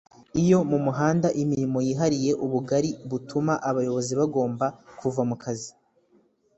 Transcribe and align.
Iyo 0.41 0.57
mu 0.69 0.77
muhanda 0.85 1.27
imirimo 1.41 1.77
yihariye 1.87 2.31
ubugari 2.45 2.91
butuma 3.09 3.53
abayobozi 3.69 4.13
bagomba 4.19 4.65
kuva 4.99 5.21
mu 5.29 5.35
kazi 5.43 5.71